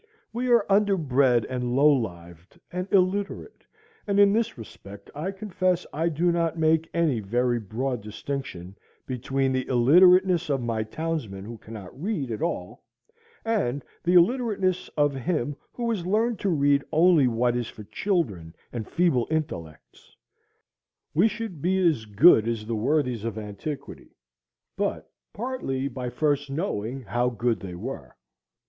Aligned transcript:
We 0.33 0.47
are 0.47 0.65
underbred 0.67 1.45
and 1.45 1.75
low 1.75 1.93
lived 1.93 2.59
and 2.71 2.91
illiterate; 2.91 3.67
and 4.07 4.19
in 4.19 4.33
this 4.33 4.57
respect 4.57 5.11
I 5.13 5.29
confess 5.29 5.85
I 5.93 6.09
do 6.09 6.31
not 6.31 6.57
make 6.57 6.89
any 6.91 7.19
very 7.19 7.59
broad 7.59 8.01
distinction 8.01 8.75
between 9.05 9.51
the 9.51 9.65
illiterateness 9.67 10.49
of 10.49 10.59
my 10.59 10.81
townsman 10.81 11.45
who 11.45 11.59
cannot 11.59 12.01
read 12.01 12.31
at 12.31 12.41
all, 12.41 12.83
and 13.45 13.85
the 14.03 14.15
illiterateness 14.15 14.89
of 14.97 15.13
him 15.13 15.55
who 15.71 15.87
has 15.91 16.03
learned 16.03 16.39
to 16.39 16.49
read 16.49 16.83
only 16.91 17.27
what 17.27 17.55
is 17.55 17.67
for 17.67 17.83
children 17.83 18.55
and 18.73 18.87
feeble 18.89 19.27
intellects. 19.29 20.15
We 21.13 21.27
should 21.27 21.61
be 21.61 21.77
as 21.87 22.05
good 22.05 22.47
as 22.47 22.65
the 22.65 22.75
worthies 22.75 23.23
of 23.23 23.37
antiquity, 23.37 24.17
but 24.75 25.11
partly 25.31 25.87
by 25.87 26.09
first 26.09 26.49
knowing 26.49 27.03
how 27.03 27.29
good 27.29 27.59
they 27.59 27.75
were. 27.75 28.15